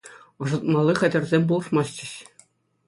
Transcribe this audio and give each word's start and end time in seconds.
Ӑшӑтмалли 0.45 0.93
хатӗрсем 1.01 1.43
пулӑшмастчӗҫ. 1.53 2.11